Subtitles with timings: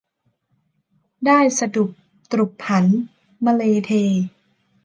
[1.25, 1.91] ได้สดุบ
[2.31, 2.85] ตรุบหัน
[3.45, 3.91] มะเลเท